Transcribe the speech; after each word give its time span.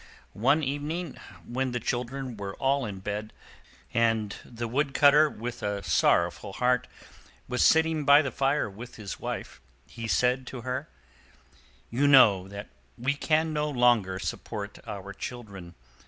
One 0.33 0.63
evening, 0.63 1.13
when 1.45 1.73
the 1.73 1.79
children 1.79 2.35
were 2.35 2.55
all 2.55 2.87
in 2.87 3.01
bed, 3.01 3.33
and 3.93 4.35
the 4.43 4.67
Wood 4.67 4.95
cutter 4.95 5.29
with 5.29 5.61
a 5.61 5.83
sorrowful 5.83 6.53
heart, 6.53 6.87
was 7.47 7.61
sitting 7.63 8.03
by 8.03 8.23
the 8.23 8.31
fire 8.31 8.67
with 8.67 8.95
his 8.95 9.19
wife, 9.19 9.61
he 9.85 10.07
said 10.07 10.47
to 10.47 10.61
her: 10.61 10.89
"You 11.91 12.07
know 12.07 12.47
that 12.47 12.69
we 12.97 13.13
can 13.13 13.53
no 13.53 13.69
longer 13.69 14.17
support 14.17 14.79
our 14.87 15.13
children. 15.13 15.75